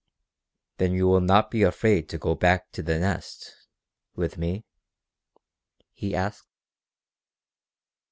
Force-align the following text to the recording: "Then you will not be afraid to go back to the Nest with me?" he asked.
"Then 0.77 0.93
you 0.93 1.07
will 1.07 1.21
not 1.21 1.51
be 1.51 1.61
afraid 1.61 2.09
to 2.09 2.17
go 2.17 2.33
back 2.33 2.71
to 2.71 2.81
the 2.81 2.97
Nest 2.97 3.55
with 4.15 4.35
me?" 4.35 4.65
he 5.93 6.15
asked. 6.15 6.47